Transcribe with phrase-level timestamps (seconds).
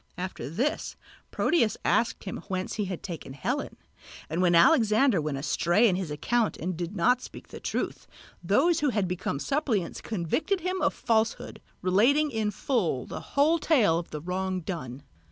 [0.17, 0.95] After this
[1.29, 3.77] Proteus asked him whence he had taken Helen;
[4.31, 8.07] and when Alexander went astray in his account and did not speak the truth,
[8.43, 13.99] those who had become suppliants convicted him of falsehood, relating in full the whole tale
[13.99, 15.03] of the wrong done.